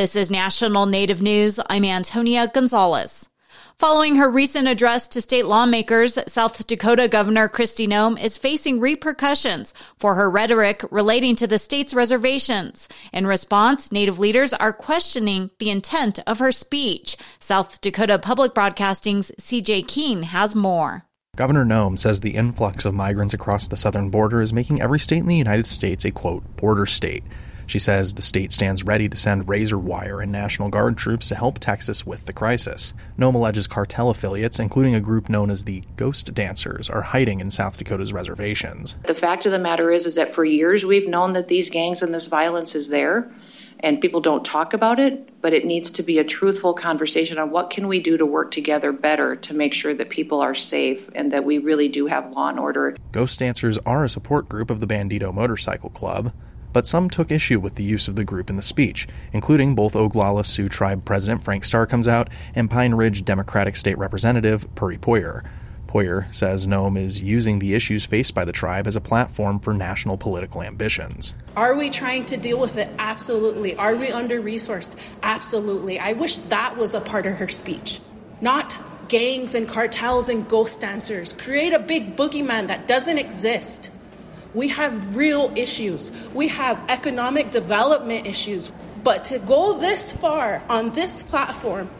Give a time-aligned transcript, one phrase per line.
[0.00, 1.60] This is National Native News.
[1.68, 3.28] I'm Antonia Gonzalez.
[3.78, 9.74] Following her recent address to state lawmakers, South Dakota Governor Kristi Noem is facing repercussions
[9.98, 12.88] for her rhetoric relating to the state's reservations.
[13.12, 17.14] In response, Native leaders are questioning the intent of her speech.
[17.38, 21.04] South Dakota Public Broadcasting's CJ Keene has more.
[21.36, 25.18] Governor Noem says the influx of migrants across the southern border is making every state
[25.18, 27.22] in the United States a quote, border state.
[27.70, 31.36] She says the state stands ready to send razor wire and National Guard troops to
[31.36, 32.92] help Texas with the crisis.
[33.16, 37.52] Noem alleges cartel affiliates, including a group known as the Ghost Dancers, are hiding in
[37.52, 38.96] South Dakota's reservations.
[39.06, 42.02] The fact of the matter is, is that for years we've known that these gangs
[42.02, 43.30] and this violence is there
[43.78, 47.50] and people don't talk about it but it needs to be a truthful conversation on
[47.50, 51.08] what can we do to work together better to make sure that people are safe
[51.14, 54.70] and that we really do have law and order ghost dancers are a support group
[54.70, 56.30] of the Bandido motorcycle club
[56.72, 59.94] but some took issue with the use of the group in the speech, including both
[59.94, 64.98] Oglala Sioux Tribe President Frank Star Comes Out and Pine Ridge Democratic State Representative Peri
[64.98, 65.44] Pourier.
[65.90, 69.74] Pourier says Noem is using the issues faced by the tribe as a platform for
[69.74, 71.34] national political ambitions.
[71.56, 72.88] Are we trying to deal with it?
[72.98, 73.74] Absolutely.
[73.74, 74.96] Are we under resourced?
[75.24, 75.98] Absolutely.
[75.98, 77.98] I wish that was a part of her speech.
[78.40, 81.32] Not gangs and cartels and ghost dancers.
[81.32, 83.90] Create a big boogeyman that doesn't exist.
[84.54, 86.10] We have real issues.
[86.34, 88.72] We have economic development issues.
[89.02, 91.90] But to go this far on this platform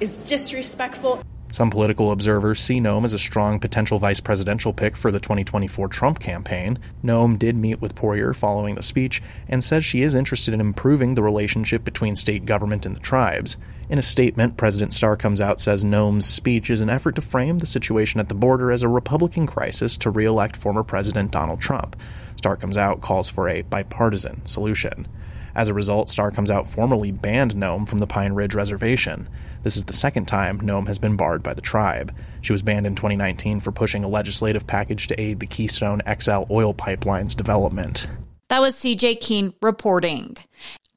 [0.00, 1.22] is disrespectful.
[1.52, 5.88] Some political observers see Noem as a strong potential vice presidential pick for the 2024
[5.88, 6.78] Trump campaign.
[7.02, 11.14] Noem did meet with Pourier following the speech and says she is interested in improving
[11.14, 13.56] the relationship between state government and the tribes.
[13.88, 17.58] In a statement, President Star Comes Out says Noem's speech is an effort to frame
[17.58, 21.96] the situation at the border as a Republican crisis to re-elect former President Donald Trump.
[22.36, 25.08] Star Comes Out calls for a bipartisan solution.
[25.54, 29.28] As a result, Star Comes Out formally banned Noem from the Pine Ridge Reservation.
[29.62, 32.14] This is the second time Noem has been barred by the tribe.
[32.40, 36.44] She was banned in 2019 for pushing a legislative package to aid the Keystone XL
[36.50, 38.06] oil pipeline's development.
[38.48, 40.36] That was CJ Keene reporting.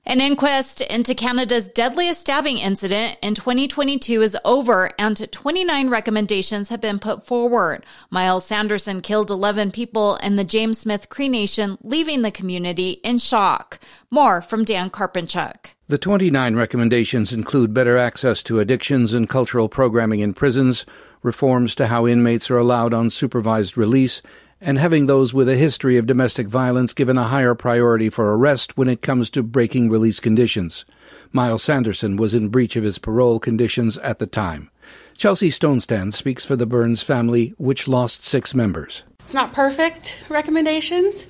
[0.05, 6.81] An inquest into Canada's deadliest stabbing incident in 2022 is over and 29 recommendations have
[6.81, 7.85] been put forward.
[8.09, 13.17] Myles Sanderson killed 11 people in the James Smith Cree Nation, leaving the community in
[13.17, 13.79] shock.
[14.11, 15.67] More from Dan Karpenchuk.
[15.87, 20.85] The 29 recommendations include better access to addictions and cultural programming in prisons,
[21.23, 24.21] reforms to how inmates are allowed unsupervised release,
[24.61, 28.77] and having those with a history of domestic violence given a higher priority for arrest
[28.77, 30.85] when it comes to breaking release conditions.
[31.31, 34.69] Myles Sanderson was in breach of his parole conditions at the time.
[35.17, 39.03] Chelsea Stonestand speaks for the Burns family, which lost six members.
[39.19, 41.27] It's not perfect recommendations,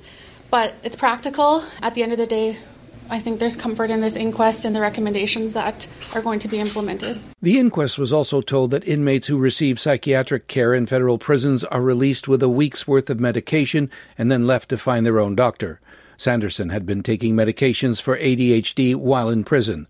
[0.50, 1.64] but it's practical.
[1.82, 2.58] At the end of the day,
[3.10, 6.60] I think there's comfort in this inquest and the recommendations that are going to be
[6.60, 7.20] implemented.
[7.42, 11.82] The inquest was also told that inmates who receive psychiatric care in federal prisons are
[11.82, 15.80] released with a week's worth of medication and then left to find their own doctor.
[16.18, 19.88] Sanderson had been taking medications for ADHD while in prison.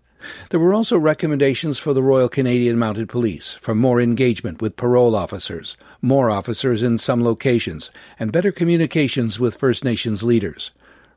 [0.50, 5.14] There were also recommendations for the Royal Canadian Mounted Police for more engagement with parole
[5.14, 10.70] officers, more officers in some locations, and better communications with First Nations leaders.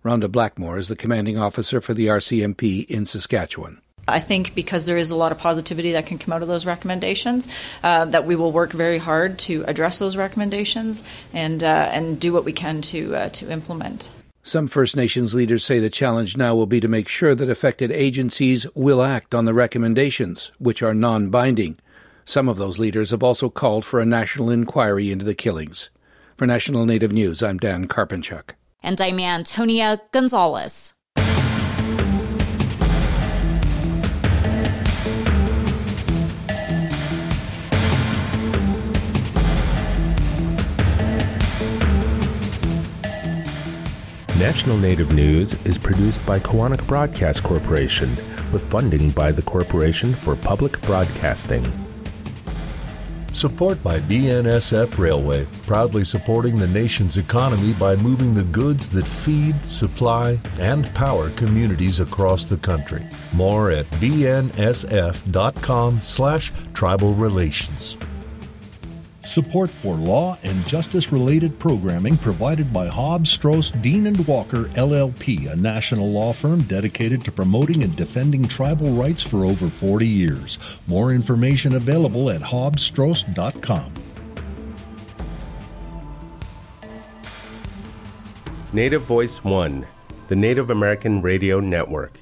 [0.07, 3.81] Rhonda Blackmore is the commanding officer for the RCMP in Saskatchewan.
[4.07, 6.65] I think because there is a lot of positivity that can come out of those
[6.65, 7.49] recommendations,
[7.83, 11.03] uh, that we will work very hard to address those recommendations
[11.33, 14.09] and uh, and do what we can to uh, to implement.
[14.43, 17.91] Some First Nations leaders say the challenge now will be to make sure that affected
[17.91, 21.77] agencies will act on the recommendations, which are non binding.
[22.23, 25.89] Some of those leaders have also called for a national inquiry into the killings.
[26.37, 28.51] For National Native News, I'm Dan Karpenchuk.
[28.87, 30.93] And I'm Antonia Gonzalez.
[44.37, 48.15] National Native News is produced by Koahnic Broadcast Corporation
[48.53, 51.65] with funding by the Corporation for Public Broadcasting.
[53.37, 59.63] Support by BNSF Railway, proudly supporting the nation's economy by moving the goods that feed,
[59.63, 63.05] supply, and power communities across the country.
[63.33, 65.21] More at bnsf.com
[66.01, 67.95] slash tribal relations.
[69.27, 75.51] Support for law and justice related programming provided by Hobbs, Strauss, Dean and Walker LLP,
[75.51, 80.57] a national law firm dedicated to promoting and defending tribal rights for over 40 years.
[80.87, 83.93] More information available at hobbsstrauss.com.
[88.71, 89.85] Native Voice One,
[90.29, 92.17] the Native American Radio Network.